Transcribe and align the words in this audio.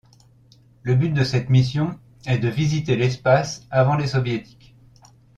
Le 0.81 0.95
but 0.95 1.11
de 1.11 1.23
cette 1.23 1.51
mission 1.51 1.95
est 2.25 2.39
de 2.39 2.47
visiter 2.49 2.95
l'espace 2.95 3.67
avant 3.69 3.95
les 3.97 4.07
Soviétiques. 4.07 4.73